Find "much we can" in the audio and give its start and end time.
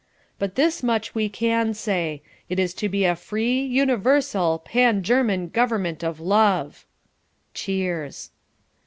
0.81-1.75